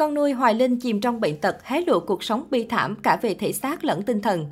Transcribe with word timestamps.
Con 0.00 0.14
nuôi 0.14 0.32
Hoài 0.32 0.54
Linh 0.54 0.76
chìm 0.76 1.00
trong 1.00 1.20
bệnh 1.20 1.36
tật, 1.36 1.64
hé 1.64 1.80
lộ 1.86 2.00
cuộc 2.00 2.24
sống 2.24 2.44
bi 2.50 2.64
thảm 2.64 2.96
cả 3.02 3.18
về 3.22 3.34
thể 3.34 3.52
xác 3.52 3.84
lẫn 3.84 4.02
tinh 4.02 4.22
thần. 4.22 4.46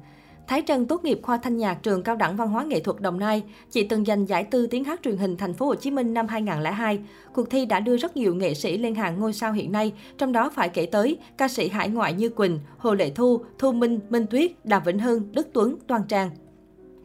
Thái 0.46 0.62
Trân 0.66 0.86
tốt 0.86 1.04
nghiệp 1.04 1.20
khoa 1.22 1.36
thanh 1.36 1.56
nhạc 1.56 1.74
trường 1.74 2.02
Cao 2.02 2.16
đẳng 2.16 2.36
Văn 2.36 2.48
hóa 2.48 2.64
Nghệ 2.64 2.80
thuật 2.80 3.00
Đồng 3.00 3.18
Nai. 3.18 3.42
Chị 3.70 3.82
từng 3.82 4.04
giành 4.04 4.28
giải 4.28 4.44
tư 4.44 4.66
tiếng 4.66 4.84
hát 4.84 5.00
truyền 5.02 5.16
hình 5.16 5.36
thành 5.36 5.54
phố 5.54 5.66
Hồ 5.66 5.74
Chí 5.74 5.90
Minh 5.90 6.14
năm 6.14 6.26
2002. 6.28 6.98
Cuộc 7.34 7.50
thi 7.50 7.66
đã 7.66 7.80
đưa 7.80 7.96
rất 7.96 8.16
nhiều 8.16 8.34
nghệ 8.34 8.54
sĩ 8.54 8.78
lên 8.78 8.94
hàng 8.94 9.18
ngôi 9.20 9.32
sao 9.32 9.52
hiện 9.52 9.72
nay, 9.72 9.92
trong 10.18 10.32
đó 10.32 10.50
phải 10.54 10.68
kể 10.68 10.86
tới 10.86 11.18
ca 11.38 11.48
sĩ 11.48 11.68
hải 11.68 11.88
ngoại 11.88 12.12
như 12.12 12.28
Quỳnh, 12.28 12.60
Hồ 12.78 12.94
Lệ 12.94 13.10
Thu, 13.10 13.40
Thu 13.58 13.72
Minh, 13.72 14.00
Minh 14.10 14.26
Tuyết, 14.26 14.64
Đàm 14.64 14.82
Vĩnh 14.84 14.98
Hưng, 14.98 15.32
Đức 15.32 15.48
Tuấn, 15.52 15.76
Toàn 15.86 16.02
Trang. 16.08 16.30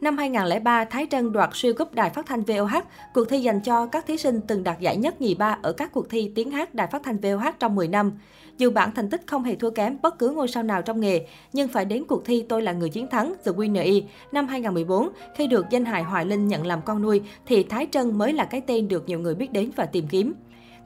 Năm 0.04 0.18
2003, 0.18 0.84
Thái 0.84 1.06
Trân 1.10 1.32
đoạt 1.32 1.50
siêu 1.52 1.74
cúp 1.74 1.94
Đài 1.94 2.10
Phát 2.10 2.26
thanh 2.26 2.42
VOH, 2.42 2.84
cuộc 3.14 3.28
thi 3.28 3.38
dành 3.38 3.60
cho 3.60 3.86
các 3.86 4.06
thí 4.06 4.16
sinh 4.16 4.40
từng 4.40 4.64
đạt 4.64 4.80
giải 4.80 4.96
nhất 4.96 5.20
nhì 5.20 5.34
ba 5.34 5.58
ở 5.62 5.72
các 5.72 5.92
cuộc 5.92 6.10
thi 6.10 6.32
tiếng 6.34 6.50
hát 6.50 6.74
Đài 6.74 6.86
Phát 6.86 7.02
thanh 7.02 7.18
VOH 7.18 7.58
trong 7.58 7.74
10 7.74 7.88
năm. 7.88 8.12
Dù 8.58 8.70
bản 8.70 8.94
thành 8.94 9.10
tích 9.10 9.22
không 9.26 9.44
hề 9.44 9.54
thua 9.54 9.70
kém 9.70 9.96
bất 10.02 10.18
cứ 10.18 10.30
ngôi 10.30 10.48
sao 10.48 10.62
nào 10.62 10.82
trong 10.82 11.00
nghề, 11.00 11.26
nhưng 11.52 11.68
phải 11.68 11.84
đến 11.84 12.04
cuộc 12.08 12.24
thi 12.24 12.44
Tôi 12.48 12.62
là 12.62 12.72
người 12.72 12.88
chiến 12.88 13.06
thắng 13.06 13.34
The 13.44 13.52
Winner 13.52 14.00
E 14.00 14.06
năm 14.32 14.46
2014, 14.46 15.08
khi 15.34 15.46
được 15.46 15.66
danh 15.70 15.84
hài 15.84 16.02
Hoài 16.02 16.26
Linh 16.26 16.48
nhận 16.48 16.66
làm 16.66 16.82
con 16.82 17.02
nuôi, 17.02 17.22
thì 17.46 17.62
Thái 17.62 17.86
Trân 17.90 18.18
mới 18.18 18.32
là 18.32 18.44
cái 18.44 18.60
tên 18.60 18.88
được 18.88 19.08
nhiều 19.08 19.20
người 19.20 19.34
biết 19.34 19.52
đến 19.52 19.70
và 19.76 19.86
tìm 19.86 20.06
kiếm. 20.08 20.34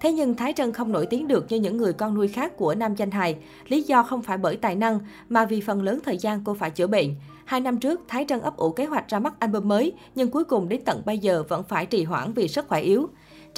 Thế 0.00 0.12
nhưng 0.12 0.34
Thái 0.34 0.52
Trân 0.52 0.72
không 0.72 0.92
nổi 0.92 1.06
tiếng 1.06 1.28
được 1.28 1.46
như 1.48 1.56
những 1.56 1.77
người 1.77 1.92
con 1.92 2.14
nuôi 2.14 2.28
khác 2.28 2.56
của 2.56 2.74
nam 2.74 2.94
danh 2.94 3.10
hài. 3.10 3.36
Lý 3.69 3.82
do 3.82 4.02
không 4.02 4.22
phải 4.22 4.38
bởi 4.38 4.56
tài 4.56 4.74
năng, 4.74 4.98
mà 5.28 5.44
vì 5.44 5.60
phần 5.60 5.82
lớn 5.82 6.00
thời 6.05 6.19
gian 6.19 6.41
cô 6.44 6.55
phải 6.55 6.70
chữa 6.70 6.86
bệnh. 6.86 7.14
Hai 7.48 7.60
năm 7.60 7.78
trước, 7.78 8.00
Thái 8.08 8.24
Trân 8.28 8.40
ấp 8.40 8.56
ủ 8.56 8.72
kế 8.72 8.84
hoạch 8.84 9.08
ra 9.08 9.18
mắt 9.18 9.40
album 9.40 9.68
mới, 9.68 9.92
nhưng 10.14 10.30
cuối 10.30 10.44
cùng 10.44 10.68
đến 10.68 10.82
tận 10.84 11.02
bây 11.06 11.18
giờ 11.18 11.42
vẫn 11.48 11.62
phải 11.68 11.86
trì 11.86 12.04
hoãn 12.04 12.32
vì 12.32 12.48
sức 12.48 12.68
khỏe 12.68 12.80
yếu. 12.80 13.08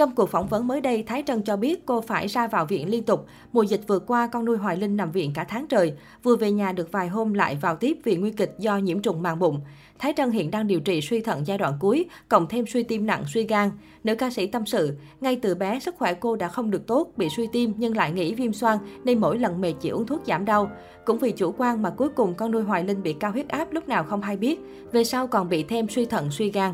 Trong 0.01 0.15
cuộc 0.15 0.31
phỏng 0.31 0.49
vấn 0.49 0.67
mới 0.67 0.81
đây, 0.81 1.03
Thái 1.03 1.23
Trân 1.27 1.43
cho 1.43 1.57
biết 1.57 1.87
cô 1.87 2.01
phải 2.01 2.27
ra 2.27 2.47
vào 2.47 2.67
viện 2.67 2.91
liên 2.91 3.03
tục. 3.03 3.27
Mùa 3.53 3.63
dịch 3.63 3.81
vừa 3.87 3.99
qua, 3.99 4.27
con 4.27 4.45
nuôi 4.45 4.57
Hoài 4.57 4.77
Linh 4.77 4.97
nằm 4.97 5.13
viện 5.13 5.33
cả 5.35 5.45
tháng 5.45 5.67
trời. 5.67 5.93
Vừa 6.23 6.37
về 6.37 6.53
nhà 6.53 6.73
được 6.73 6.93
vài 6.93 7.09
hôm 7.09 7.35
lại 7.35 7.59
vào 7.61 7.77
tiếp 7.77 7.99
vì 8.05 8.17
nguy 8.17 8.31
kịch 8.31 8.55
do 8.59 8.77
nhiễm 8.77 9.03
trùng 9.03 9.23
màng 9.23 9.39
bụng. 9.39 9.61
Thái 9.99 10.13
Trân 10.17 10.31
hiện 10.31 10.51
đang 10.51 10.67
điều 10.67 10.81
trị 10.81 11.01
suy 11.01 11.21
thận 11.21 11.47
giai 11.47 11.59
đoạn 11.59 11.75
cuối, 11.81 12.05
cộng 12.29 12.49
thêm 12.49 12.67
suy 12.67 12.83
tim 12.83 13.07
nặng, 13.07 13.25
suy 13.35 13.43
gan. 13.43 13.71
Nữ 14.05 14.15
ca 14.15 14.31
sĩ 14.31 14.47
tâm 14.47 14.67
sự, 14.67 14.97
ngay 15.21 15.37
từ 15.37 15.55
bé 15.55 15.81
sức 15.81 15.95
khỏe 15.99 16.15
cô 16.15 16.37
đã 16.37 16.49
không 16.49 16.71
được 16.71 16.87
tốt, 16.87 17.13
bị 17.17 17.29
suy 17.37 17.47
tim 17.53 17.73
nhưng 17.77 17.97
lại 17.97 18.13
nghĩ 18.13 18.35
viêm 18.35 18.53
xoang 18.53 18.79
nên 19.05 19.19
mỗi 19.19 19.39
lần 19.39 19.61
mệt 19.61 19.75
chỉ 19.81 19.89
uống 19.89 20.07
thuốc 20.07 20.23
giảm 20.27 20.45
đau. 20.45 20.71
Cũng 21.05 21.19
vì 21.19 21.33
chủ 21.33 21.55
quan 21.59 21.83
mà 21.83 21.91
cuối 21.91 22.09
cùng 22.09 22.35
con 22.35 22.51
nuôi 22.51 22.63
Hoài 22.63 22.85
Linh 22.85 23.03
bị 23.03 23.13
cao 23.13 23.33
huyết 23.33 23.49
áp 23.49 23.73
lúc 23.73 23.89
nào 23.89 24.05
không 24.05 24.23
hay 24.23 24.37
biết. 24.37 24.61
Về 24.93 25.05
sau 25.05 25.27
còn 25.27 25.49
bị 25.49 25.63
thêm 25.63 25.89
suy 25.89 26.07
thận, 26.07 26.31
suy 26.31 26.51
gan. 26.51 26.73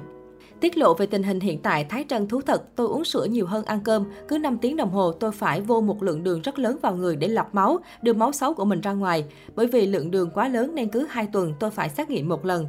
Tiết 0.60 0.78
lộ 0.78 0.94
về 0.94 1.06
tình 1.06 1.22
hình 1.22 1.40
hiện 1.40 1.58
tại, 1.62 1.84
Thái 1.84 2.04
Trân 2.08 2.28
thú 2.28 2.40
thật, 2.40 2.76
tôi 2.76 2.86
uống 2.86 3.04
sữa 3.04 3.24
nhiều 3.24 3.46
hơn 3.46 3.64
ăn 3.64 3.80
cơm. 3.84 4.04
Cứ 4.28 4.38
5 4.38 4.58
tiếng 4.58 4.76
đồng 4.76 4.90
hồ, 4.90 5.12
tôi 5.12 5.32
phải 5.32 5.60
vô 5.60 5.80
một 5.80 6.02
lượng 6.02 6.24
đường 6.24 6.42
rất 6.42 6.58
lớn 6.58 6.78
vào 6.82 6.96
người 6.96 7.16
để 7.16 7.28
lọc 7.28 7.54
máu, 7.54 7.78
đưa 8.02 8.12
máu 8.12 8.32
xấu 8.32 8.54
của 8.54 8.64
mình 8.64 8.80
ra 8.80 8.92
ngoài. 8.92 9.24
Bởi 9.54 9.66
vì 9.66 9.86
lượng 9.86 10.10
đường 10.10 10.30
quá 10.34 10.48
lớn 10.48 10.74
nên 10.74 10.88
cứ 10.88 11.06
2 11.10 11.26
tuần 11.32 11.54
tôi 11.60 11.70
phải 11.70 11.88
xét 11.88 12.10
nghiệm 12.10 12.28
một 12.28 12.44
lần. 12.44 12.66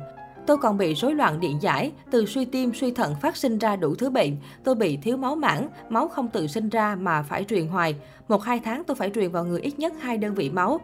Tôi 0.48 0.58
còn 0.58 0.78
bị 0.78 0.94
rối 0.94 1.14
loạn 1.14 1.40
điện 1.40 1.58
giải, 1.62 1.92
từ 2.12 2.26
suy 2.26 2.46
tim, 2.46 2.74
suy 2.74 2.92
thận 2.92 3.16
phát 3.22 3.38
sinh 3.38 3.58
ra 3.58 3.76
đủ 3.76 3.96
thứ 3.96 4.10
bệnh. 4.10 4.38
Tôi 4.64 4.76
bị 4.76 4.98
thiếu 4.98 5.18
máu 5.18 5.36
mãn, 5.36 5.68
máu 5.90 6.08
không 6.08 6.28
tự 6.28 6.48
sinh 6.48 6.70
ra 6.70 6.96
mà 6.96 7.22
phải 7.22 7.44
truyền 7.44 7.68
hoài. 7.68 7.96
Một 8.28 8.44
hai 8.44 8.60
tháng 8.60 8.84
tôi 8.84 8.96
phải 8.96 9.12
truyền 9.16 9.32
vào 9.32 9.46
người 9.46 9.62
ít 9.62 9.80
nhất 9.80 9.94
hai 10.00 10.18
đơn 10.18 10.36
vị 10.36 10.50
máu. 10.50 10.80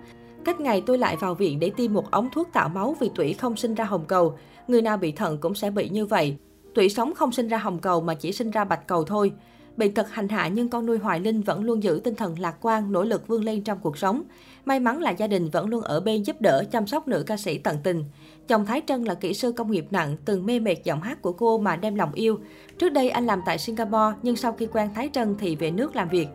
Cách 0.46 0.60
ngày 0.60 0.84
tôi 0.86 0.98
lại 0.98 1.16
vào 1.16 1.36
viện 1.36 1.60
để 1.60 1.70
tiêm 1.70 1.94
một 1.94 2.12
ống 2.12 2.30
thuốc 2.34 2.50
tạo 2.54 2.70
máu 2.70 2.96
vì 3.00 3.10
tủy 3.16 3.34
không 3.34 3.56
sinh 3.56 3.76
ra 3.76 3.86
hồng 3.86 4.06
cầu. 4.08 4.38
Người 4.68 4.82
nào 4.82 4.98
bị 4.98 5.12
thận 5.12 5.38
cũng 5.38 5.56
sẽ 5.56 5.72
bị 5.72 5.90
như 5.90 6.06
vậy. 6.06 6.38
Tủy 6.76 6.90
sống 6.90 7.14
không 7.14 7.32
sinh 7.32 7.48
ra 7.48 7.58
hồng 7.58 7.80
cầu 7.80 8.02
mà 8.02 8.14
chỉ 8.14 8.32
sinh 8.32 8.52
ra 8.52 8.64
bạch 8.64 8.88
cầu 8.88 9.04
thôi. 9.04 9.34
Bệnh 9.78 9.94
tật 9.94 10.10
hành 10.12 10.30
hạ 10.30 10.48
nhưng 10.48 10.70
con 10.70 10.86
nuôi 10.86 10.98
Hoài 10.98 11.20
Linh 11.20 11.42
vẫn 11.42 11.64
luôn 11.64 11.84
giữ 11.84 12.02
tinh 12.04 12.16
thần 12.16 12.40
lạc 12.40 12.56
quan, 12.62 12.92
nỗ 12.92 13.04
lực 13.04 13.28
vươn 13.28 13.44
lên 13.44 13.64
trong 13.64 13.80
cuộc 13.82 13.98
sống. 13.98 14.24
May 14.66 14.80
mắn 14.80 15.02
là 15.02 15.12
gia 15.12 15.28
đình 15.28 15.50
vẫn 15.50 15.68
luôn 15.68 15.82
ở 15.82 16.00
bên 16.00 16.24
giúp 16.24 16.42
đỡ, 16.42 16.64
chăm 16.72 16.88
sóc 16.88 17.08
nữ 17.08 17.24
ca 17.28 17.38
sĩ 17.38 17.58
tận 17.58 17.78
tình. 17.84 18.04
Chồng 18.48 18.66
Thái 18.66 18.82
Trân 18.88 19.04
là 19.04 19.14
kỹ 19.14 19.34
sư 19.34 19.52
công 19.52 19.72
nghiệp 19.72 19.86
nặng, 19.92 20.18
từng 20.26 20.46
mê 20.46 20.60
mệt 20.60 20.84
giọng 20.84 21.02
hát 21.02 21.22
của 21.22 21.34
cô 21.34 21.58
mà 21.58 21.76
đem 21.76 21.96
lòng 21.96 22.14
yêu. 22.14 22.40
Trước 22.78 22.90
đây 22.90 23.10
anh 23.10 23.26
làm 23.26 23.42
tại 23.46 23.58
Singapore, 23.58 24.18
nhưng 24.24 24.36
sau 24.36 24.52
khi 24.52 24.66
quen 24.66 24.90
Thái 24.96 25.10
Trân 25.14 25.36
thì 25.40 25.56
về 25.56 25.72
nước 25.72 25.96
làm 25.96 26.10
việc. 26.10 26.28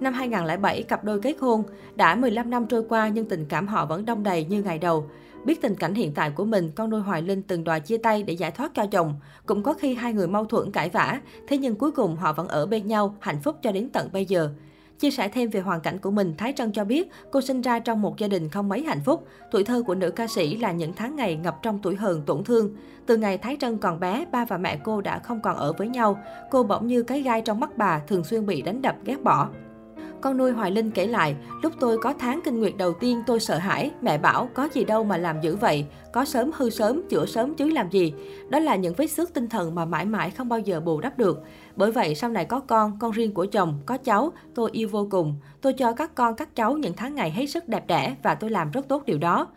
Năm 0.00 0.12
2007, 0.12 0.82
cặp 0.82 1.04
đôi 1.04 1.20
kết 1.20 1.36
hôn. 1.40 1.62
Đã 1.94 2.14
15 2.14 2.50
năm 2.50 2.66
trôi 2.66 2.84
qua 2.88 3.08
nhưng 3.08 3.28
tình 3.28 3.46
cảm 3.48 3.68
họ 3.68 3.86
vẫn 3.86 4.04
đông 4.04 4.22
đầy 4.22 4.44
như 4.44 4.62
ngày 4.62 4.78
đầu. 4.78 5.06
Biết 5.44 5.60
tình 5.62 5.74
cảnh 5.74 5.94
hiện 5.94 6.14
tại 6.14 6.30
của 6.30 6.44
mình, 6.44 6.70
con 6.74 6.90
nuôi 6.90 7.00
Hoài 7.00 7.22
Linh 7.22 7.42
từng 7.42 7.64
đòi 7.64 7.80
chia 7.80 7.98
tay 7.98 8.22
để 8.22 8.32
giải 8.32 8.50
thoát 8.50 8.74
cho 8.74 8.86
chồng. 8.86 9.14
Cũng 9.46 9.62
có 9.62 9.72
khi 9.72 9.94
hai 9.94 10.12
người 10.12 10.28
mâu 10.28 10.44
thuẫn 10.44 10.70
cãi 10.70 10.90
vã, 10.90 11.20
thế 11.48 11.58
nhưng 11.58 11.76
cuối 11.76 11.90
cùng 11.90 12.16
họ 12.16 12.32
vẫn 12.32 12.48
ở 12.48 12.66
bên 12.66 12.86
nhau, 12.86 13.16
hạnh 13.20 13.40
phúc 13.42 13.56
cho 13.62 13.72
đến 13.72 13.88
tận 13.92 14.08
bây 14.12 14.24
giờ. 14.24 14.50
Chia 14.98 15.10
sẻ 15.10 15.28
thêm 15.28 15.50
về 15.50 15.60
hoàn 15.60 15.80
cảnh 15.80 15.98
của 15.98 16.10
mình, 16.10 16.34
Thái 16.38 16.52
Trân 16.56 16.72
cho 16.72 16.84
biết 16.84 17.10
cô 17.30 17.40
sinh 17.40 17.60
ra 17.60 17.78
trong 17.78 18.02
một 18.02 18.18
gia 18.18 18.28
đình 18.28 18.48
không 18.48 18.68
mấy 18.68 18.82
hạnh 18.82 19.00
phúc. 19.04 19.26
Tuổi 19.50 19.64
thơ 19.64 19.82
của 19.86 19.94
nữ 19.94 20.10
ca 20.10 20.26
sĩ 20.26 20.56
là 20.56 20.72
những 20.72 20.92
tháng 20.92 21.16
ngày 21.16 21.36
ngập 21.36 21.62
trong 21.62 21.78
tuổi 21.82 21.96
hờn 21.96 22.22
tổn 22.22 22.44
thương. 22.44 22.76
Từ 23.06 23.16
ngày 23.16 23.38
Thái 23.38 23.56
Trân 23.60 23.78
còn 23.78 24.00
bé, 24.00 24.24
ba 24.32 24.44
và 24.44 24.58
mẹ 24.58 24.78
cô 24.84 25.00
đã 25.00 25.18
không 25.18 25.40
còn 25.40 25.56
ở 25.56 25.72
với 25.72 25.88
nhau. 25.88 26.18
Cô 26.50 26.62
bỗng 26.62 26.86
như 26.86 27.02
cái 27.02 27.22
gai 27.22 27.40
trong 27.40 27.60
mắt 27.60 27.76
bà, 27.76 27.98
thường 27.98 28.24
xuyên 28.24 28.46
bị 28.46 28.62
đánh 28.62 28.82
đập, 28.82 28.96
ghét 29.04 29.22
bỏ. 29.22 29.48
Con 30.24 30.36
nuôi 30.36 30.52
Hoài 30.52 30.70
Linh 30.70 30.90
kể 30.90 31.06
lại, 31.06 31.36
lúc 31.62 31.72
tôi 31.80 31.98
có 31.98 32.14
tháng 32.18 32.40
kinh 32.44 32.60
nguyệt 32.60 32.76
đầu 32.76 32.92
tiên 32.92 33.22
tôi 33.26 33.40
sợ 33.40 33.58
hãi, 33.58 33.90
mẹ 34.02 34.18
bảo 34.18 34.48
có 34.54 34.68
gì 34.72 34.84
đâu 34.84 35.04
mà 35.04 35.16
làm 35.16 35.40
dữ 35.40 35.56
vậy, 35.56 35.86
có 36.12 36.24
sớm 36.24 36.50
hư 36.54 36.70
sớm, 36.70 37.02
chữa 37.08 37.26
sớm 37.26 37.54
chứ 37.54 37.70
làm 37.70 37.90
gì. 37.90 38.12
Đó 38.48 38.58
là 38.58 38.76
những 38.76 38.94
vết 38.94 39.06
xước 39.06 39.34
tinh 39.34 39.48
thần 39.48 39.74
mà 39.74 39.84
mãi 39.84 40.04
mãi 40.04 40.30
không 40.30 40.48
bao 40.48 40.58
giờ 40.58 40.80
bù 40.80 41.00
đắp 41.00 41.18
được. 41.18 41.42
Bởi 41.76 41.92
vậy 41.92 42.14
sau 42.14 42.30
này 42.30 42.44
có 42.44 42.60
con, 42.60 42.98
con 42.98 43.10
riêng 43.10 43.34
của 43.34 43.46
chồng, 43.46 43.78
có 43.86 43.96
cháu, 43.96 44.32
tôi 44.54 44.70
yêu 44.72 44.88
vô 44.88 45.08
cùng. 45.10 45.34
Tôi 45.60 45.72
cho 45.72 45.92
các 45.92 46.14
con 46.14 46.34
các 46.36 46.56
cháu 46.56 46.76
những 46.76 46.94
tháng 46.96 47.14
ngày 47.14 47.30
hết 47.30 47.46
sức 47.46 47.68
đẹp 47.68 47.86
đẽ 47.86 48.16
và 48.22 48.34
tôi 48.34 48.50
làm 48.50 48.70
rất 48.70 48.88
tốt 48.88 49.02
điều 49.06 49.18
đó. 49.18 49.48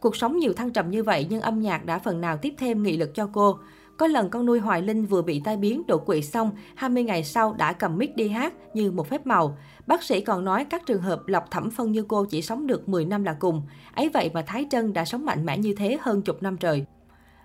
Cuộc 0.00 0.16
sống 0.16 0.38
nhiều 0.38 0.52
thăng 0.52 0.70
trầm 0.70 0.90
như 0.90 1.02
vậy 1.02 1.26
nhưng 1.30 1.40
âm 1.40 1.60
nhạc 1.60 1.84
đã 1.84 1.98
phần 1.98 2.20
nào 2.20 2.36
tiếp 2.36 2.54
thêm 2.58 2.82
nghị 2.82 2.96
lực 2.96 3.14
cho 3.14 3.28
cô. 3.32 3.58
Có 3.96 4.06
lần 4.06 4.30
con 4.30 4.46
nuôi 4.46 4.58
Hoài 4.58 4.82
Linh 4.82 5.06
vừa 5.06 5.22
bị 5.22 5.40
tai 5.44 5.56
biến 5.56 5.82
đột 5.86 6.06
quỵ 6.06 6.22
xong, 6.22 6.50
20 6.74 7.02
ngày 7.02 7.24
sau 7.24 7.52
đã 7.52 7.72
cầm 7.72 7.98
mic 7.98 8.16
đi 8.16 8.28
hát 8.28 8.54
như 8.74 8.90
một 8.90 9.08
phép 9.08 9.26
màu. 9.26 9.58
Bác 9.86 10.02
sĩ 10.02 10.20
còn 10.20 10.44
nói 10.44 10.64
các 10.64 10.86
trường 10.86 11.02
hợp 11.02 11.28
lọc 11.28 11.50
thẩm 11.50 11.70
phân 11.70 11.92
như 11.92 12.04
cô 12.08 12.24
chỉ 12.24 12.42
sống 12.42 12.66
được 12.66 12.88
10 12.88 13.04
năm 13.04 13.24
là 13.24 13.36
cùng. 13.40 13.62
Ấy 13.94 14.08
vậy 14.08 14.30
mà 14.34 14.42
Thái 14.42 14.66
Trân 14.70 14.92
đã 14.92 15.04
sống 15.04 15.24
mạnh 15.24 15.46
mẽ 15.46 15.58
như 15.58 15.74
thế 15.74 15.98
hơn 16.00 16.22
chục 16.22 16.42
năm 16.42 16.56
trời. 16.56 16.84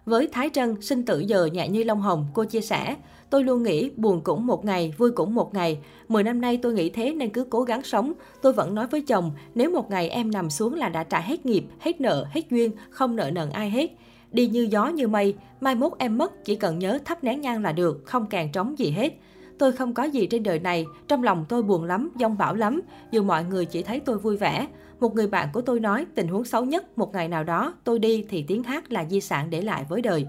Với 0.06 0.28
Thái 0.32 0.50
Trân, 0.54 0.82
sinh 0.82 1.06
tử 1.06 1.20
giờ 1.20 1.46
nhẹ 1.46 1.68
như 1.68 1.84
lông 1.84 2.02
hồng, 2.02 2.28
cô 2.34 2.44
chia 2.44 2.62
sẻ, 2.62 2.96
tôi 3.30 3.44
luôn 3.44 3.64
nghĩ 3.64 3.90
buồn 3.96 4.22
cũng 4.24 4.48
một 4.48 4.66
ngày, 4.66 4.94
vui 4.98 5.12
cũng 5.12 5.36
một 5.36 5.54
ngày. 5.54 5.80
Mười 6.08 6.24
năm 6.24 6.42
nay 6.42 6.60
tôi 6.62 6.74
nghĩ 6.74 6.90
thế 6.90 7.14
nên 7.14 7.30
cứ 7.30 7.44
cố 7.50 7.64
gắng 7.64 7.84
sống. 7.84 8.14
Tôi 8.42 8.54
vẫn 8.54 8.76
nói 8.76 8.88
với 8.88 9.02
chồng, 9.02 9.32
nếu 9.56 9.72
một 9.72 9.90
ngày 9.90 10.10
em 10.10 10.32
nằm 10.32 10.50
xuống 10.50 10.74
là 10.74 10.90
đã 10.90 11.04
trả 11.04 11.20
hết 11.20 11.46
nghiệp, 11.46 11.64
hết 11.80 12.02
nợ, 12.02 12.26
hết 12.32 12.42
duyên, 12.50 12.72
không 12.90 13.16
nợ 13.16 13.32
nần 13.32 13.50
ai 13.50 13.70
hết. 13.70 13.92
Đi 14.32 14.48
như 14.48 14.68
gió 14.72 14.88
như 14.88 15.08
mây, 15.08 15.36
mai 15.62 15.76
mốt 15.76 15.94
em 15.98 16.18
mất 16.18 16.46
chỉ 16.46 16.56
cần 16.56 16.80
nhớ 16.80 17.00
thắp 17.06 17.24
nén 17.24 17.42
nhang 17.42 17.64
là 17.64 17.72
được, 17.72 18.02
không 18.06 18.26
càng 18.26 18.52
trống 18.52 18.80
gì 18.80 18.92
hết. 18.92 19.14
Tôi 19.58 19.72
không 19.72 19.94
có 19.94 20.04
gì 20.04 20.28
trên 20.28 20.44
đời 20.44 20.60
này, 20.60 20.86
trong 21.08 21.24
lòng 21.24 21.46
tôi 21.50 21.64
buồn 21.64 21.84
lắm, 21.84 22.12
dông 22.20 22.38
bão 22.38 22.56
lắm, 22.56 22.82
dù 23.12 23.24
mọi 23.24 23.44
người 23.44 23.66
chỉ 23.66 23.84
thấy 23.84 24.00
tôi 24.00 24.18
vui 24.18 24.38
vẻ. 24.38 24.68
Một 25.00 25.16
người 25.16 25.28
bạn 25.28 25.50
của 25.54 25.62
tôi 25.62 25.80
nói 25.80 26.06
tình 26.16 26.28
huống 26.28 26.46
xấu 26.46 26.66
nhất, 26.66 26.98
một 26.98 27.14
ngày 27.14 27.28
nào 27.28 27.44
đó 27.44 27.74
tôi 27.84 28.00
đi 28.00 28.26
thì 28.30 28.46
tiếng 28.48 28.64
hát 28.64 28.92
là 28.92 29.06
di 29.06 29.22
sản 29.22 29.50
để 29.50 29.62
lại 29.62 29.86
với 29.90 30.02
đời. 30.02 30.28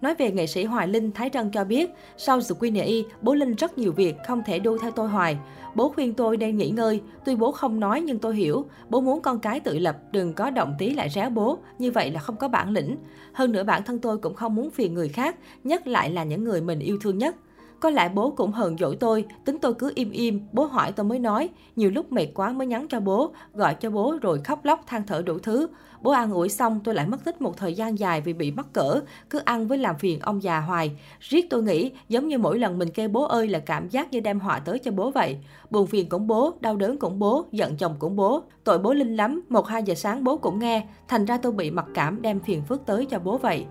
Nói 0.00 0.14
về 0.14 0.30
nghệ 0.30 0.46
sĩ 0.46 0.64
Hoài 0.64 0.88
Linh, 0.88 1.12
Thái 1.12 1.30
Trân 1.32 1.50
cho 1.50 1.64
biết, 1.64 1.90
sau 2.16 2.40
The 2.40 2.54
Queen 2.60 2.74
y, 2.74 3.04
bố 3.22 3.34
Linh 3.34 3.54
rất 3.54 3.78
nhiều 3.78 3.92
việc, 3.92 4.16
không 4.26 4.42
thể 4.46 4.58
đu 4.58 4.78
theo 4.78 4.90
tôi 4.90 5.08
hoài. 5.08 5.38
Bố 5.74 5.88
khuyên 5.88 6.14
tôi 6.14 6.36
nên 6.36 6.56
nghỉ 6.56 6.70
ngơi, 6.70 7.00
tuy 7.24 7.36
bố 7.36 7.52
không 7.52 7.80
nói 7.80 8.00
nhưng 8.00 8.18
tôi 8.18 8.36
hiểu. 8.36 8.64
Bố 8.88 9.00
muốn 9.00 9.20
con 9.20 9.38
cái 9.38 9.60
tự 9.60 9.78
lập, 9.78 9.96
đừng 10.12 10.34
có 10.34 10.50
động 10.50 10.74
tí 10.78 10.90
lại 10.90 11.10
réo 11.10 11.30
bố, 11.30 11.58
như 11.78 11.90
vậy 11.90 12.10
là 12.10 12.20
không 12.20 12.36
có 12.36 12.48
bản 12.48 12.70
lĩnh. 12.70 12.96
Hơn 13.32 13.52
nữa 13.52 13.64
bản 13.64 13.82
thân 13.82 13.98
tôi 13.98 14.18
cũng 14.18 14.34
không 14.34 14.54
muốn 14.54 14.70
phiền 14.70 14.94
người 14.94 15.08
khác, 15.08 15.36
nhất 15.64 15.86
lại 15.86 16.10
là 16.10 16.24
những 16.24 16.44
người 16.44 16.60
mình 16.60 16.78
yêu 16.78 16.98
thương 17.00 17.18
nhất. 17.18 17.36
Có 17.80 17.90
lẽ 17.90 18.08
bố 18.14 18.30
cũng 18.30 18.52
hờn 18.52 18.78
dỗi 18.78 18.96
tôi, 19.00 19.24
tính 19.44 19.58
tôi 19.62 19.74
cứ 19.74 19.92
im 19.94 20.10
im, 20.10 20.40
bố 20.52 20.64
hỏi 20.64 20.92
tôi 20.92 21.06
mới 21.06 21.18
nói. 21.18 21.48
Nhiều 21.76 21.90
lúc 21.90 22.12
mệt 22.12 22.26
quá 22.34 22.52
mới 22.52 22.66
nhắn 22.66 22.86
cho 22.88 23.00
bố, 23.00 23.30
gọi 23.54 23.74
cho 23.74 23.90
bố 23.90 24.18
rồi 24.22 24.40
khóc 24.44 24.64
lóc 24.64 24.80
than 24.86 25.02
thở 25.06 25.22
đủ 25.22 25.38
thứ. 25.38 25.66
Bố 26.02 26.10
ăn 26.10 26.32
ủi 26.32 26.48
xong 26.48 26.80
tôi 26.84 26.94
lại 26.94 27.06
mất 27.06 27.24
tích 27.24 27.40
một 27.40 27.56
thời 27.56 27.74
gian 27.74 27.98
dài 27.98 28.20
vì 28.20 28.32
bị 28.32 28.50
mắc 28.50 28.66
cỡ, 28.72 29.00
cứ 29.30 29.38
ăn 29.38 29.66
với 29.66 29.78
làm 29.78 29.98
phiền 29.98 30.20
ông 30.20 30.42
già 30.42 30.60
hoài. 30.60 30.92
Riết 31.20 31.50
tôi 31.50 31.62
nghĩ 31.62 31.90
giống 32.08 32.28
như 32.28 32.38
mỗi 32.38 32.58
lần 32.58 32.78
mình 32.78 32.90
kêu 32.90 33.08
bố 33.08 33.24
ơi 33.24 33.48
là 33.48 33.58
cảm 33.58 33.88
giác 33.88 34.12
như 34.12 34.20
đem 34.20 34.40
họa 34.40 34.58
tới 34.58 34.78
cho 34.78 34.90
bố 34.90 35.10
vậy. 35.10 35.36
Buồn 35.70 35.86
phiền 35.86 36.08
cũng 36.08 36.26
bố, 36.26 36.52
đau 36.60 36.76
đớn 36.76 36.98
cũng 36.98 37.18
bố, 37.18 37.44
giận 37.52 37.76
chồng 37.76 37.96
cũng 37.98 38.16
bố. 38.16 38.42
Tội 38.64 38.78
bố 38.78 38.92
linh 38.92 39.16
lắm, 39.16 39.42
một 39.48 39.66
hai 39.66 39.82
giờ 39.82 39.94
sáng 39.94 40.24
bố 40.24 40.36
cũng 40.36 40.58
nghe, 40.58 40.86
thành 41.08 41.24
ra 41.24 41.38
tôi 41.38 41.52
bị 41.52 41.70
mặc 41.70 41.86
cảm 41.94 42.22
đem 42.22 42.40
phiền 42.40 42.62
phức 42.68 42.86
tới 42.86 43.06
cho 43.06 43.18
bố 43.18 43.38
vậy. 43.38 43.66